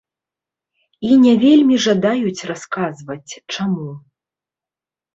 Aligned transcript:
І 1.09 1.19
не 1.25 1.33
вельмі 1.43 1.77
жадаюць 1.85 2.47
расказваць, 2.51 3.39
чаму. 3.55 3.89